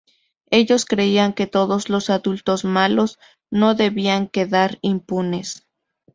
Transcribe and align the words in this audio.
Ellos 0.49 0.85
creían 0.85 1.31
que 1.33 1.45
todos 1.45 1.87
los 1.89 2.09
adultos 2.09 2.65
malos 2.65 3.19
no 3.51 3.75
debían 3.75 4.27
quedar 4.29 4.79
impunes. 4.81 5.67